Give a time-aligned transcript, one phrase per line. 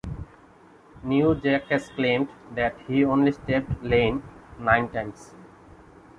[1.03, 4.23] New Jack has claimed that he only stabbed Lane
[4.57, 5.35] nine times.